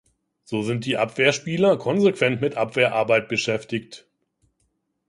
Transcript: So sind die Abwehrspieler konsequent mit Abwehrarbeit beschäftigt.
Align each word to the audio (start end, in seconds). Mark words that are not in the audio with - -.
So 0.45 0.63
sind 0.63 0.85
die 0.87 0.97
Abwehrspieler 0.97 1.77
konsequent 1.77 2.41
mit 2.41 2.57
Abwehrarbeit 2.57 3.29
beschäftigt. 3.29 4.09